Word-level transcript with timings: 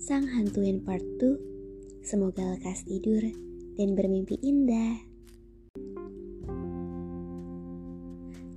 Sang 0.00 0.24
Hantuin 0.24 0.80
Part 0.80 1.04
2. 1.20 2.00
Semoga 2.00 2.56
lekas 2.56 2.88
tidur 2.88 3.20
dan 3.76 3.92
bermimpi 3.92 4.40
indah. 4.40 4.96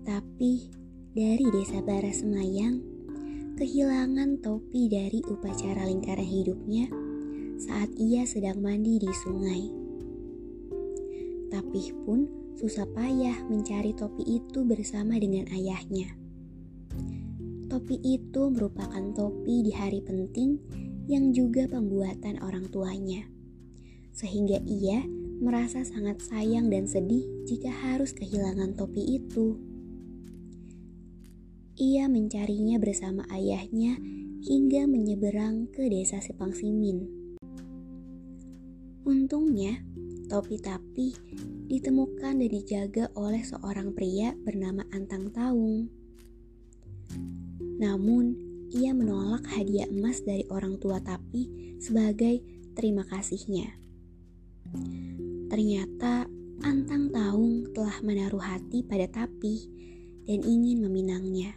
Tapi 0.07 0.71
dari 1.11 1.43
desa 1.51 1.83
Bara 1.83 2.15
Semayang, 2.15 2.79
kehilangan 3.59 4.39
topi 4.39 4.87
dari 4.87 5.19
upacara 5.27 5.83
lingkaran 5.83 6.23
hidupnya 6.23 6.87
saat 7.59 7.91
ia 7.99 8.23
sedang 8.23 8.63
mandi 8.63 9.03
di 9.03 9.11
sungai. 9.11 9.63
Tapi 11.51 11.91
pun 12.07 12.23
susah 12.55 12.87
payah 12.95 13.35
mencari 13.51 13.91
topi 13.91 14.39
itu 14.39 14.63
bersama 14.63 15.19
dengan 15.19 15.51
ayahnya. 15.51 16.07
Topi 17.67 17.99
itu 17.99 18.47
merupakan 18.47 19.11
topi 19.11 19.59
di 19.59 19.75
hari 19.75 19.99
penting 19.99 20.82
yang 21.07 21.35
juga 21.35 21.67
pembuatan 21.67 22.39
orang 22.39 22.67
tuanya. 22.71 23.27
Sehingga 24.13 24.61
ia 24.63 25.03
merasa 25.43 25.83
sangat 25.83 26.23
sayang 26.23 26.71
dan 26.71 26.87
sedih 26.87 27.25
jika 27.43 27.67
harus 27.67 28.15
kehilangan 28.15 28.77
topi 28.79 29.19
itu. 29.19 29.59
Ia 31.73 32.05
mencarinya 32.05 32.77
bersama 32.77 33.25
ayahnya 33.33 33.97
hingga 34.45 34.85
menyeberang 34.85 35.67
ke 35.73 35.89
desa 35.89 36.21
Sepangsimin. 36.21 37.09
Untungnya, 39.03 39.81
topi 40.29 40.61
tapi 40.61 41.11
ditemukan 41.67 42.39
dan 42.39 42.47
dijaga 42.47 43.09
oleh 43.17 43.41
seorang 43.43 43.91
pria 43.91 44.31
bernama 44.37 44.85
Antang 44.93 45.33
Taung. 45.33 45.89
Namun, 47.81 48.52
ia 48.73 48.89
menolak 48.91 49.45
hadiah 49.53 49.85
emas 49.85 50.25
dari 50.25 50.49
orang 50.49 50.81
tua 50.81 50.97
Tapi 50.97 51.77
sebagai 51.77 52.41
terima 52.73 53.05
kasihnya. 53.05 53.69
Ternyata 55.53 56.25
Antang 56.65 57.13
Taung 57.13 57.69
telah 57.75 58.01
menaruh 58.01 58.41
hati 58.41 58.81
pada 58.81 59.05
Tapi 59.05 59.69
dan 60.25 60.41
ingin 60.41 60.81
meminangnya. 60.81 61.53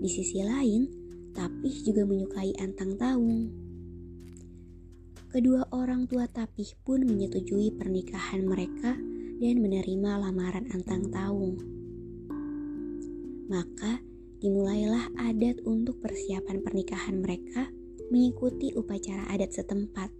Di 0.00 0.08
sisi 0.08 0.40
lain, 0.40 0.88
Tapih 1.34 1.74
juga 1.84 2.06
menyukai 2.08 2.54
Antang 2.62 2.96
Taung. 2.96 3.50
Kedua 5.28 5.66
orang 5.74 6.06
tua 6.06 6.30
Tapih 6.30 6.78
pun 6.86 7.02
menyetujui 7.02 7.74
pernikahan 7.74 8.46
mereka 8.46 8.94
dan 9.42 9.56
menerima 9.58 10.10
lamaran 10.22 10.70
Antang 10.70 11.10
Taung. 11.10 11.58
Maka, 13.50 13.98
dimulailah 14.44 15.08
adat 15.24 15.64
untuk 15.64 16.04
persiapan 16.04 16.60
pernikahan 16.60 17.24
mereka 17.24 17.64
mengikuti 18.12 18.76
upacara 18.76 19.24
adat 19.32 19.56
setempat. 19.56 20.12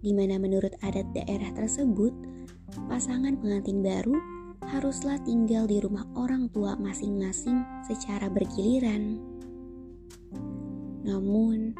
Di 0.00 0.16
mana 0.16 0.40
menurut 0.40 0.72
adat 0.80 1.04
daerah 1.12 1.52
tersebut, 1.52 2.16
pasangan 2.88 3.36
pengantin 3.36 3.84
baru 3.84 4.16
haruslah 4.64 5.20
tinggal 5.28 5.68
di 5.68 5.76
rumah 5.76 6.08
orang 6.16 6.48
tua 6.48 6.72
masing-masing 6.80 7.60
secara 7.84 8.32
bergiliran. 8.32 9.20
Namun, 11.04 11.76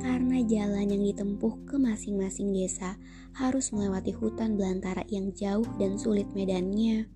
karena 0.00 0.40
jalan 0.48 0.90
yang 0.90 1.04
ditempuh 1.12 1.68
ke 1.68 1.76
masing-masing 1.76 2.56
desa 2.56 2.96
harus 3.36 3.68
melewati 3.70 4.16
hutan 4.16 4.56
belantara 4.56 5.04
yang 5.12 5.30
jauh 5.36 5.66
dan 5.76 6.00
sulit 6.00 6.26
medannya, 6.32 7.06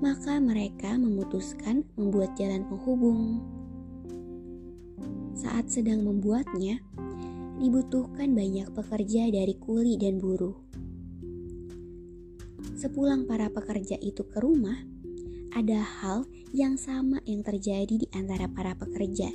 maka 0.00 0.40
mereka 0.40 0.96
memutuskan 0.96 1.84
membuat 1.94 2.32
jalan 2.40 2.64
penghubung. 2.64 3.44
Saat 5.36 5.68
sedang 5.68 6.04
membuatnya, 6.04 6.80
dibutuhkan 7.60 8.32
banyak 8.32 8.72
pekerja 8.72 9.28
dari 9.28 9.54
kuli 9.60 10.00
dan 10.00 10.16
buruh. 10.16 10.56
Sepulang 12.80 13.28
para 13.28 13.52
pekerja 13.52 14.00
itu 14.00 14.24
ke 14.24 14.40
rumah, 14.40 14.80
ada 15.52 15.84
hal 15.84 16.24
yang 16.56 16.80
sama 16.80 17.20
yang 17.28 17.44
terjadi 17.44 18.00
di 18.00 18.08
antara 18.16 18.48
para 18.48 18.72
pekerja, 18.72 19.28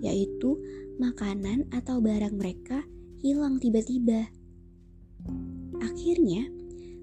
yaitu 0.00 0.56
makanan 0.96 1.68
atau 1.68 2.00
barang 2.00 2.32
mereka 2.32 2.80
hilang 3.20 3.60
tiba-tiba. 3.60 4.32
Akhirnya, 5.84 6.48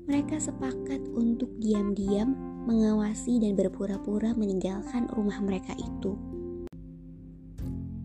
mereka 0.05 0.37
sepakat 0.37 1.01
untuk 1.17 1.49
diam-diam 1.57 2.37
mengawasi 2.69 3.41
dan 3.41 3.57
berpura-pura 3.57 4.37
meninggalkan 4.37 5.09
rumah 5.09 5.41
mereka 5.41 5.73
itu. 5.73 6.13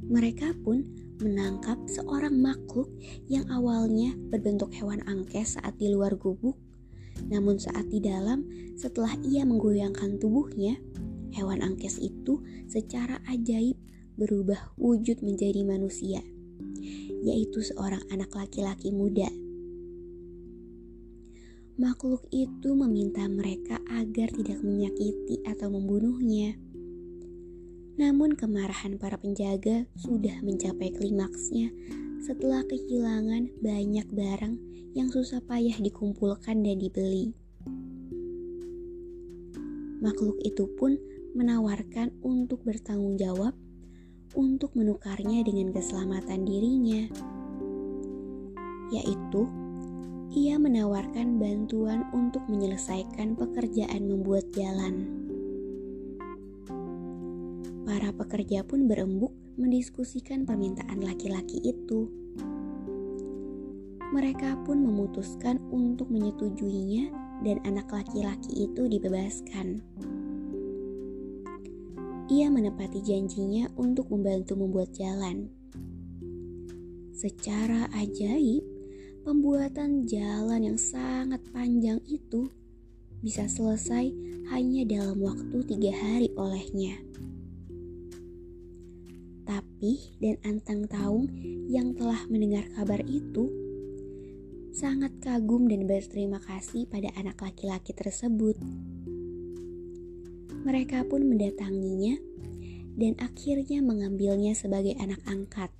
Mereka 0.09 0.57
pun 0.65 0.81
menangkap 1.21 1.77
seorang 1.87 2.41
makhluk 2.41 2.89
yang 3.29 3.45
awalnya 3.53 4.17
berbentuk 4.33 4.73
hewan 4.73 5.05
angkes 5.05 5.61
saat 5.61 5.77
di 5.77 5.93
luar 5.93 6.17
gubuk, 6.17 6.57
namun 7.29 7.61
saat 7.61 7.85
di 7.93 8.01
dalam, 8.01 8.49
setelah 8.81 9.13
ia 9.21 9.45
menggoyangkan 9.45 10.17
tubuhnya, 10.17 10.81
hewan 11.37 11.61
angkes 11.61 12.01
itu 12.01 12.41
secara 12.65 13.21
ajaib 13.29 13.77
berubah 14.17 14.73
wujud 14.81 15.21
menjadi 15.21 15.69
manusia, 15.69 16.25
yaitu 17.21 17.61
seorang 17.61 18.01
anak 18.09 18.33
laki-laki 18.33 18.89
muda 18.89 19.29
makhluk 21.81 22.29
itu 22.29 22.77
meminta 22.77 23.25
mereka 23.25 23.81
agar 23.89 24.29
tidak 24.37 24.61
menyakiti 24.61 25.41
atau 25.49 25.73
membunuhnya. 25.73 26.53
Namun 27.97 28.37
kemarahan 28.37 29.01
para 29.01 29.17
penjaga 29.17 29.89
sudah 29.97 30.45
mencapai 30.45 30.93
klimaksnya 30.93 31.73
setelah 32.21 32.61
kehilangan 32.69 33.49
banyak 33.65 34.05
barang 34.13 34.61
yang 34.93 35.09
susah 35.09 35.41
payah 35.49 35.81
dikumpulkan 35.81 36.61
dan 36.61 36.77
dibeli. 36.77 37.33
Makhluk 40.05 40.37
itu 40.45 40.69
pun 40.77 41.01
menawarkan 41.33 42.13
untuk 42.21 42.61
bertanggung 42.61 43.17
jawab 43.17 43.57
untuk 44.37 44.77
menukarnya 44.77 45.41
dengan 45.49 45.73
keselamatan 45.73 46.45
dirinya, 46.45 47.09
yaitu 48.93 49.49
ia 50.31 50.63
menawarkan 50.63 51.43
bantuan 51.43 52.07
untuk 52.15 52.47
menyelesaikan 52.47 53.35
pekerjaan 53.35 54.07
membuat 54.07 54.47
jalan. 54.55 55.11
Para 57.83 58.15
pekerja 58.15 58.63
pun 58.63 58.87
berembuk 58.87 59.35
mendiskusikan 59.59 60.47
permintaan 60.47 61.03
laki-laki 61.03 61.59
itu. 61.67 62.07
Mereka 64.15 64.63
pun 64.63 64.87
memutuskan 64.87 65.59
untuk 65.75 66.07
menyetujuinya 66.15 67.11
dan 67.43 67.59
anak 67.67 67.91
laki-laki 67.91 68.71
itu 68.71 68.87
dibebaskan. 68.87 69.83
Ia 72.31 72.47
menepati 72.47 73.03
janjinya 73.03 73.67
untuk 73.75 74.07
membantu 74.15 74.55
membuat 74.55 74.95
jalan. 74.95 75.51
Secara 77.11 77.91
ajaib, 77.91 78.80
pembuatan 79.21 80.09
jalan 80.09 80.73
yang 80.73 80.79
sangat 80.81 81.41
panjang 81.53 82.01
itu 82.09 82.49
bisa 83.21 83.45
selesai 83.45 84.09
hanya 84.49 84.83
dalam 84.89 85.21
waktu 85.21 85.61
tiga 85.69 85.93
hari 85.93 86.33
olehnya. 86.41 86.97
Tapi 89.45 90.17
dan 90.21 90.37
Antang 90.47 90.89
Taung 90.89 91.29
yang 91.69 91.93
telah 91.93 92.25
mendengar 92.33 92.65
kabar 92.73 93.01
itu 93.05 93.49
sangat 94.71 95.13
kagum 95.21 95.69
dan 95.69 95.85
berterima 95.85 96.41
kasih 96.41 96.89
pada 96.89 97.13
anak 97.19 97.37
laki-laki 97.43 97.93
tersebut. 97.93 98.57
Mereka 100.61 101.09
pun 101.09 101.25
mendatanginya 101.25 102.21
dan 102.97 103.17
akhirnya 103.21 103.81
mengambilnya 103.81 104.53
sebagai 104.53 104.97
anak 105.01 105.21
angkat. 105.25 105.73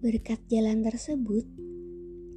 Berkat 0.00 0.40
jalan 0.48 0.80
tersebut, 0.80 1.44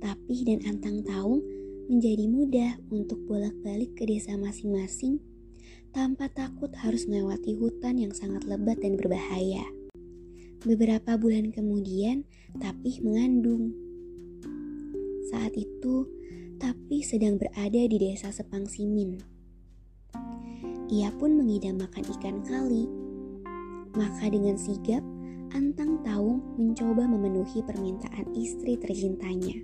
Tapi 0.04 0.36
dan 0.44 0.68
Antang 0.68 1.00
Taung 1.07 1.39
menjadi 1.88 2.27
mudah 2.27 2.75
untuk 2.92 3.24
bolak-balik 3.24 3.95
ke 3.95 4.04
desa 4.04 4.36
masing-masing 4.36 5.24
tanpa 5.95 6.27
takut 6.27 6.68
harus 6.75 7.07
melewati 7.07 7.56
hutan 7.56 8.04
yang 8.04 8.12
sangat 8.12 8.44
lebat 8.44 8.83
dan 8.83 9.00
berbahaya. 9.00 9.63
Beberapa 10.68 11.15
bulan 11.15 11.56
kemudian, 11.56 12.27
Tapi 12.60 13.00
mengandung. 13.00 13.71
Saat 15.31 15.56
itu, 15.56 16.04
Tapi 16.59 17.00
sedang 17.00 17.39
berada 17.39 17.80
di 17.80 17.95
desa 17.95 18.27
Sepang 18.36 18.68
Simin. 18.68 19.24
Ia 20.92 21.16
pun 21.16 21.39
mengidam 21.39 21.80
makan 21.80 22.04
ikan 22.19 22.44
kali. 22.44 22.92
Maka 23.95 24.27
dengan 24.27 24.59
sigap, 24.59 25.00
Antang 25.53 26.01
Taung 26.01 26.57
mencoba 26.57 27.05
memenuhi 27.05 27.61
permintaan 27.61 28.33
istri 28.33 28.73
tercintanya. 28.73 29.61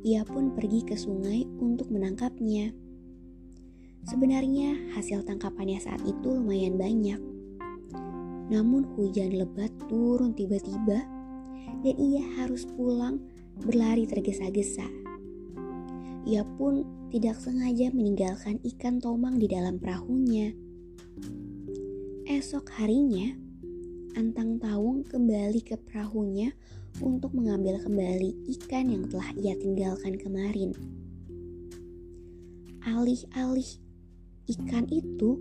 Ia 0.00 0.24
pun 0.24 0.56
pergi 0.56 0.80
ke 0.80 0.96
sungai 0.96 1.44
untuk 1.60 1.92
menangkapnya. 1.92 2.72
Sebenarnya 4.08 4.96
hasil 4.96 5.28
tangkapannya 5.28 5.76
saat 5.76 6.00
itu 6.08 6.40
lumayan 6.40 6.80
banyak. 6.80 7.20
Namun 8.48 8.88
hujan 8.96 9.36
lebat 9.36 9.68
turun 9.92 10.32
tiba-tiba 10.32 11.04
dan 11.84 11.94
ia 12.00 12.24
harus 12.40 12.64
pulang 12.64 13.20
berlari 13.60 14.08
tergesa-gesa. 14.08 14.88
Ia 16.24 16.48
pun 16.56 16.80
tidak 17.12 17.36
sengaja 17.36 17.92
meninggalkan 17.92 18.56
ikan 18.72 19.04
tomang 19.04 19.36
di 19.36 19.52
dalam 19.52 19.76
perahunya. 19.76 20.56
Esok 22.24 22.72
harinya, 22.80 23.43
Antang 24.14 24.62
Taung 24.62 25.02
kembali 25.02 25.58
ke 25.66 25.74
perahunya 25.74 26.54
untuk 27.02 27.34
mengambil 27.34 27.82
kembali 27.82 28.46
ikan 28.54 28.86
yang 28.86 29.10
telah 29.10 29.34
ia 29.34 29.58
tinggalkan 29.58 30.14
kemarin. 30.14 30.70
Alih-alih 32.86 33.66
ikan 34.54 34.86
itu, 34.86 35.34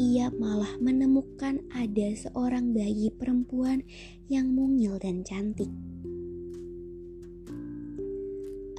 ia 0.00 0.32
malah 0.32 0.80
menemukan 0.80 1.60
ada 1.76 2.08
seorang 2.16 2.72
bayi 2.72 3.12
perempuan 3.12 3.84
yang 4.32 4.48
mungil 4.48 4.96
dan 4.96 5.20
cantik. 5.20 5.68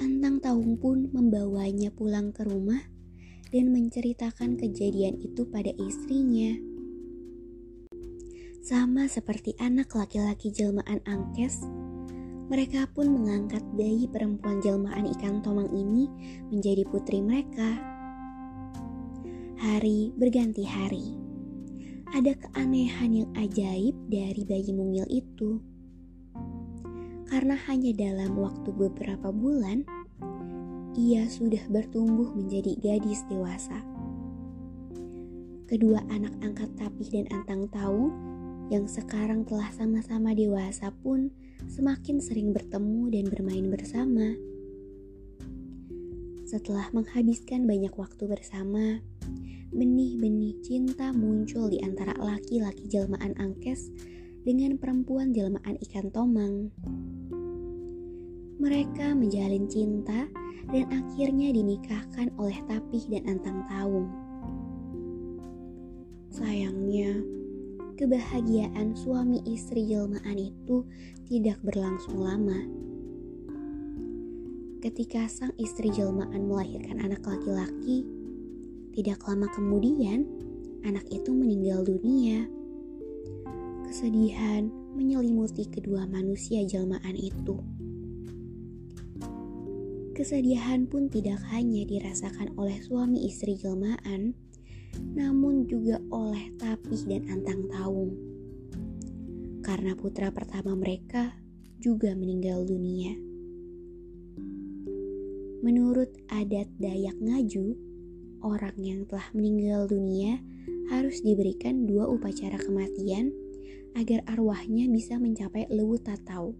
Antang 0.02 0.42
Taung 0.42 0.82
pun 0.82 1.14
membawanya 1.14 1.94
pulang 1.94 2.34
ke 2.34 2.42
rumah 2.42 2.82
dan 3.54 3.70
menceritakan 3.70 4.58
kejadian 4.58 5.22
itu 5.22 5.46
pada 5.46 5.70
istrinya. 5.78 6.73
Sama 8.64 9.12
seperti 9.12 9.60
anak 9.60 9.92
laki-laki 9.92 10.48
jelmaan 10.48 11.04
angkes, 11.04 11.68
mereka 12.48 12.88
pun 12.96 13.12
mengangkat 13.12 13.60
bayi 13.76 14.08
perempuan 14.08 14.64
jelmaan 14.64 15.04
ikan 15.04 15.44
tomang 15.44 15.68
ini 15.76 16.08
menjadi 16.48 16.88
putri 16.88 17.20
mereka. 17.20 17.76
Hari 19.60 20.16
berganti 20.16 20.64
hari. 20.64 21.12
Ada 22.16 22.40
keanehan 22.40 23.12
yang 23.12 23.30
ajaib 23.36 24.00
dari 24.08 24.48
bayi 24.48 24.72
mungil 24.72 25.12
itu. 25.12 25.60
Karena 27.28 27.60
hanya 27.68 27.92
dalam 27.92 28.32
waktu 28.40 28.72
beberapa 28.72 29.28
bulan, 29.36 29.84
ia 30.96 31.28
sudah 31.28 31.68
bertumbuh 31.68 32.32
menjadi 32.32 32.80
gadis 32.80 33.28
dewasa. 33.28 33.84
Kedua 35.68 36.00
anak 36.08 36.32
angkat 36.40 36.72
Tapih 36.80 37.12
dan 37.12 37.28
Antang 37.28 37.68
Taung 37.68 38.33
yang 38.72 38.88
sekarang 38.88 39.44
telah 39.44 39.68
sama-sama 39.76 40.32
dewasa 40.32 40.94
pun 41.04 41.32
semakin 41.68 42.20
sering 42.20 42.52
bertemu 42.52 43.12
dan 43.12 43.26
bermain 43.28 43.68
bersama. 43.68 44.36
Setelah 46.48 46.92
menghabiskan 46.94 47.66
banyak 47.66 47.92
waktu 47.98 48.30
bersama, 48.30 49.02
benih-benih 49.74 50.62
cinta 50.62 51.10
muncul 51.10 51.66
di 51.66 51.82
antara 51.82 52.14
laki-laki 52.22 52.86
jelmaan 52.86 53.34
angkes 53.42 53.90
dengan 54.46 54.78
perempuan 54.78 55.34
jelmaan 55.34 55.82
ikan 55.90 56.14
tomang. 56.14 56.70
Mereka 58.62 59.18
menjalin 59.18 59.66
cinta 59.66 60.30
dan 60.70 60.86
akhirnya 60.94 61.52
dinikahkan 61.52 62.32
oleh 62.40 62.56
Tapih 62.70 63.04
dan 63.12 63.24
Antang 63.28 63.66
Taung. 63.68 64.08
Sayangnya, 66.32 67.18
kebahagiaan 68.04 68.92
suami 69.00 69.40
istri 69.48 69.88
jelmaan 69.88 70.36
itu 70.36 70.84
tidak 71.24 71.56
berlangsung 71.64 72.20
lama. 72.20 72.60
Ketika 74.84 75.24
sang 75.32 75.56
istri 75.56 75.88
jelmaan 75.88 76.52
melahirkan 76.52 77.00
anak 77.00 77.24
laki-laki, 77.24 78.04
tidak 78.92 79.24
lama 79.24 79.48
kemudian 79.56 80.28
anak 80.84 81.08
itu 81.16 81.32
meninggal 81.32 81.88
dunia. 81.88 82.44
Kesedihan 83.88 84.68
menyelimuti 85.00 85.64
kedua 85.72 86.04
manusia 86.04 86.60
jelmaan 86.68 87.16
itu. 87.16 87.56
Kesedihan 90.12 90.92
pun 90.92 91.08
tidak 91.08 91.40
hanya 91.56 91.88
dirasakan 91.88 92.52
oleh 92.60 92.84
suami 92.84 93.32
istri 93.32 93.56
jelmaan, 93.56 94.36
namun 95.14 95.70
juga 95.70 96.02
oleh 96.10 96.54
Tapih 96.58 97.02
dan 97.06 97.30
Antang 97.30 97.70
Taung. 97.70 98.12
Karena 99.64 99.96
putra 99.96 100.34
pertama 100.34 100.76
mereka 100.76 101.34
juga 101.80 102.12
meninggal 102.18 102.68
dunia. 102.68 103.16
Menurut 105.64 106.12
adat 106.28 106.68
Dayak 106.76 107.16
Ngaju, 107.24 107.78
orang 108.44 108.76
yang 108.76 109.08
telah 109.08 109.32
meninggal 109.32 109.88
dunia 109.88 110.44
harus 110.92 111.24
diberikan 111.24 111.88
dua 111.88 112.12
upacara 112.12 112.60
kematian 112.60 113.32
agar 113.96 114.28
arwahnya 114.28 114.92
bisa 114.92 115.16
mencapai 115.16 115.70
Lewu 115.72 115.96
Tatau. 115.96 116.52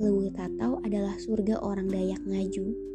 Lewu 0.00 0.32
Tatau 0.32 0.80
adalah 0.80 1.20
surga 1.20 1.60
orang 1.60 1.92
Dayak 1.92 2.24
Ngaju 2.24 2.94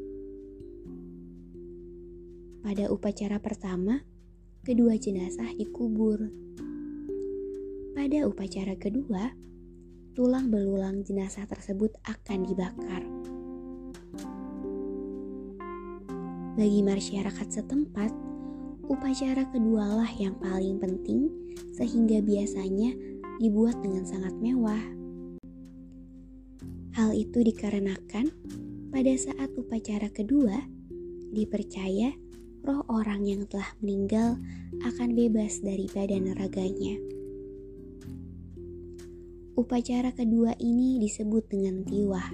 pada 2.69 2.85
upacara 2.91 3.41
pertama, 3.41 4.03
kedua 4.59 4.99
jenazah 4.99 5.55
dikubur. 5.55 6.19
Pada 7.95 8.27
upacara 8.27 8.75
kedua, 8.75 9.31
tulang 10.15 10.51
belulang 10.51 11.03
jenazah 11.07 11.47
tersebut 11.47 11.95
akan 12.03 12.39
dibakar. 12.43 13.03
Bagi 16.59 16.83
masyarakat 16.83 17.47
setempat, 17.47 18.11
upacara 18.91 19.47
kedualah 19.47 20.11
yang 20.19 20.35
paling 20.43 20.75
penting 20.75 21.31
sehingga 21.71 22.19
biasanya 22.19 22.91
dibuat 23.39 23.79
dengan 23.79 24.03
sangat 24.03 24.35
mewah. 24.43 24.83
Hal 26.99 27.15
itu 27.15 27.47
dikarenakan 27.47 28.27
pada 28.91 29.13
saat 29.15 29.55
upacara 29.55 30.11
kedua 30.11 30.59
dipercaya 31.31 32.11
roh 32.63 32.83
orang 32.91 33.23
yang 33.23 33.47
telah 33.47 33.71
meninggal 33.79 34.35
akan 34.83 35.15
bebas 35.15 35.63
dari 35.63 35.87
badan 35.87 36.31
raganya. 36.35 36.95
Upacara 39.59 40.15
kedua 40.15 40.55
ini 40.55 41.03
disebut 41.03 41.51
dengan 41.51 41.83
tiwah. 41.83 42.31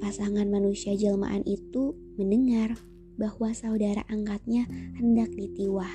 Pasangan 0.00 0.48
manusia 0.48 0.96
jelmaan 0.96 1.44
itu 1.44 1.92
mendengar 2.16 2.80
bahwa 3.20 3.52
saudara 3.52 4.00
angkatnya 4.08 4.64
hendak 4.96 5.28
ditiwah. 5.36 5.92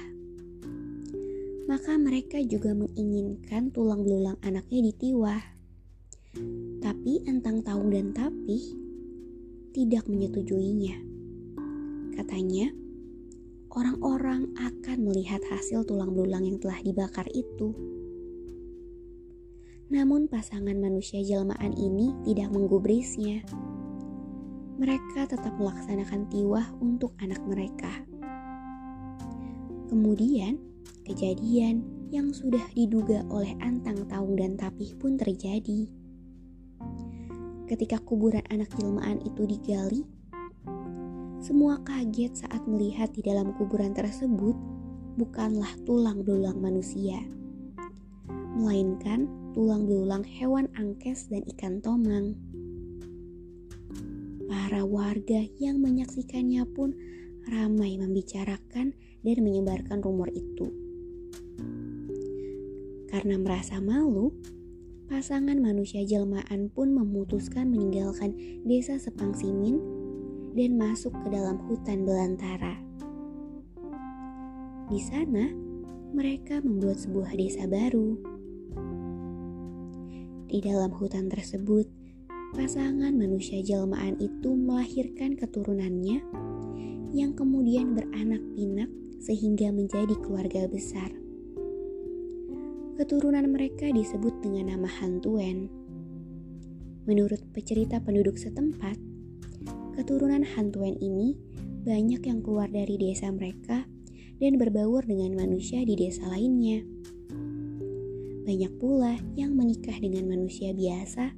Maka 1.65 1.97
mereka 1.97 2.37
juga 2.45 2.77
menginginkan 2.77 3.73
tulang 3.73 4.05
belulang 4.05 4.37
anaknya 4.45 4.93
ditiwah. 4.93 5.41
Tapi 6.85 7.25
Entang 7.25 7.65
Taung 7.65 7.89
dan 7.89 8.13
Tapih 8.13 8.61
tidak 9.73 10.05
menyetujuinya. 10.05 11.14
Katanya, 12.15 12.71
orang-orang 13.75 14.55
akan 14.55 14.97
melihat 15.03 15.43
hasil 15.51 15.83
tulang 15.83 16.15
belulang 16.15 16.47
yang 16.47 16.57
telah 16.63 16.79
dibakar 16.79 17.27
itu. 17.35 17.75
Namun 19.91 20.31
pasangan 20.31 20.79
manusia 20.79 21.19
jelmaan 21.21 21.75
ini 21.75 22.15
tidak 22.23 22.55
menggubrisnya. 22.55 23.43
Mereka 24.79 25.27
tetap 25.27 25.53
melaksanakan 25.59 26.31
tiwah 26.31 26.65
untuk 26.79 27.11
anak 27.19 27.43
mereka. 27.43 27.91
Kemudian, 29.91 30.57
kejadian 31.03 31.85
yang 32.09 32.31
sudah 32.31 32.63
diduga 32.73 33.27
oleh 33.27 33.53
Antang 33.59 34.07
Taung 34.07 34.39
dan 34.39 34.55
Tapih 34.55 34.95
pun 34.95 35.19
terjadi. 35.19 35.91
Ketika 37.65 37.99
kuburan 38.01 38.45
anak 38.49 38.71
jelmaan 38.77 39.19
itu 39.25 39.43
digali, 39.45 40.07
semua 41.45 41.77
kaget 41.85 42.41
saat 42.41 42.65
melihat 42.65 43.13
di 43.13 43.21
dalam 43.21 43.53
kuburan 43.53 43.93
tersebut 43.93 44.57
bukanlah 45.13 45.69
tulang 45.85 46.25
belulang 46.25 46.57
manusia, 46.57 47.21
melainkan 48.57 49.29
tulang 49.53 49.85
belulang 49.85 50.25
hewan 50.25 50.65
angkes 50.73 51.29
dan 51.29 51.45
ikan 51.53 51.85
tomang. 51.85 52.33
Para 54.49 54.89
warga 54.89 55.45
yang 55.61 55.85
menyaksikannya 55.85 56.65
pun 56.73 56.97
ramai 57.45 57.93
membicarakan 58.01 58.97
dan 59.21 59.37
menyebarkan 59.37 60.01
rumor 60.01 60.33
itu. 60.33 60.73
Karena 63.13 63.37
merasa 63.37 63.77
malu, 63.85 64.33
pasangan 65.05 65.61
manusia 65.61 66.01
jelmaan 66.09 66.73
pun 66.73 66.89
memutuskan 66.89 67.69
meninggalkan 67.69 68.33
desa 68.65 68.97
Sepang 68.97 69.37
Simin 69.37 69.94
dan 70.55 70.79
masuk 70.79 71.11
ke 71.21 71.27
dalam 71.35 71.59
hutan 71.67 72.07
belantara. 72.07 72.79
Di 74.87 74.99
sana, 75.03 75.51
mereka 76.15 76.63
membuat 76.63 77.03
sebuah 77.03 77.35
desa 77.35 77.67
baru. 77.67 78.15
Di 80.47 80.63
dalam 80.63 80.95
hutan 80.95 81.27
tersebut, 81.27 81.91
pasangan 82.55 83.11
manusia 83.11 83.59
jelmaan 83.59 84.15
itu 84.23 84.55
melahirkan 84.55 85.35
keturunannya 85.35 86.23
yang 87.11 87.35
kemudian 87.35 87.91
beranak 87.91 88.39
pinak 88.55 88.87
sehingga 89.19 89.75
menjadi 89.75 90.15
keluarga 90.23 90.71
besar. 90.71 91.11
Keturunan 92.95 93.51
mereka 93.51 93.91
disebut 93.91 94.39
dengan 94.39 94.71
nama 94.71 94.87
Hantuen. 94.87 95.67
Menurut 97.03 97.43
pecerita 97.51 97.99
penduduk 97.99 98.39
setempat, 98.39 98.95
keturunan 99.95 100.43
Hantuen 100.43 100.99
ini 100.99 101.39
banyak 101.87 102.27
yang 102.27 102.43
keluar 102.43 102.67
dari 102.67 102.99
desa 102.99 103.31
mereka 103.31 103.87
dan 104.43 104.59
berbaur 104.59 105.07
dengan 105.07 105.39
manusia 105.39 105.87
di 105.87 105.95
desa 105.95 106.27
lainnya. 106.27 106.83
Banyak 108.45 108.75
pula 108.77 109.15
yang 109.39 109.55
menikah 109.55 109.95
dengan 109.97 110.27
manusia 110.27 110.75
biasa, 110.75 111.33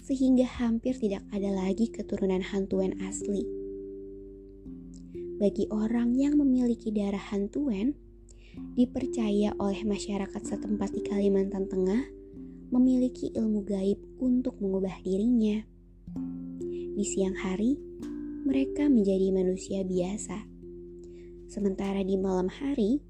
sehingga 0.00 0.48
hampir 0.58 0.96
tidak 0.96 1.22
ada 1.30 1.52
lagi 1.52 1.92
keturunan 1.92 2.40
Hantuen 2.40 2.96
asli. 3.04 3.44
Bagi 5.36 5.68
orang 5.68 6.16
yang 6.16 6.40
memiliki 6.40 6.88
darah 6.88 7.20
Hantuen, 7.20 7.92
dipercaya 8.74 9.52
oleh 9.60 9.84
masyarakat 9.84 10.42
setempat 10.42 10.94
di 10.94 11.02
Kalimantan 11.04 11.68
Tengah 11.68 12.02
memiliki 12.72 13.30
ilmu 13.36 13.60
gaib 13.62 14.00
untuk 14.18 14.56
mengubah 14.58 14.98
dirinya. 15.04 15.60
Di 16.94 17.02
siang 17.02 17.34
hari, 17.34 17.74
mereka 18.46 18.86
menjadi 18.86 19.34
manusia 19.34 19.82
biasa. 19.82 20.46
Sementara 21.50 22.06
di 22.06 22.14
malam 22.14 22.46
hari, 22.46 23.02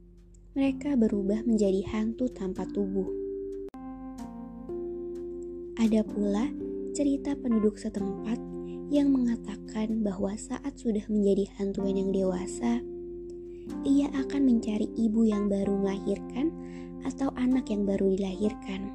mereka 0.56 0.96
berubah 0.96 1.44
menjadi 1.44 1.84
hantu 1.92 2.32
tanpa 2.32 2.64
tubuh. 2.72 3.04
Ada 5.76 6.00
pula 6.00 6.48
cerita 6.96 7.36
penduduk 7.36 7.76
setempat 7.76 8.40
yang 8.88 9.12
mengatakan 9.12 10.00
bahwa 10.00 10.32
saat 10.32 10.80
sudah 10.80 11.04
menjadi 11.12 11.44
hantuan 11.60 12.00
yang 12.00 12.08
dewasa, 12.08 12.80
ia 13.84 14.08
akan 14.16 14.48
mencari 14.48 14.88
ibu 14.96 15.28
yang 15.28 15.52
baru 15.52 15.76
melahirkan 15.76 16.48
atau 17.04 17.28
anak 17.36 17.68
yang 17.68 17.84
baru 17.84 18.16
dilahirkan. 18.16 18.88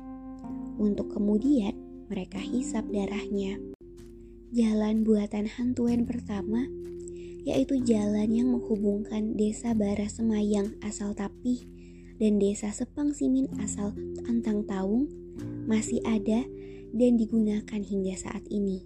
Untuk 0.82 1.14
kemudian 1.14 1.78
mereka 2.10 2.42
hisap 2.42 2.90
darahnya. 2.90 3.69
Jalan 4.50 5.06
buatan 5.06 5.46
hantuan 5.46 6.10
pertama 6.10 6.66
yaitu 7.46 7.78
jalan 7.86 8.34
yang 8.34 8.50
menghubungkan 8.50 9.38
desa 9.38 9.78
Bara 9.78 10.10
Semayang 10.10 10.74
asal 10.82 11.14
Tapih 11.14 11.70
dan 12.18 12.42
desa 12.42 12.74
Sepang 12.74 13.14
Simin 13.14 13.46
asal 13.62 13.94
Antang 14.26 14.66
Taung 14.66 15.06
masih 15.70 16.02
ada 16.02 16.42
dan 16.98 17.12
digunakan 17.22 17.78
hingga 17.78 18.18
saat 18.18 18.42
ini. 18.50 18.82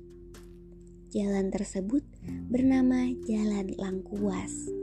Jalan 1.15 1.47
tersebut 1.47 2.03
bernama 2.51 3.07
Jalan 3.23 3.71
Langkuas. 3.79 4.82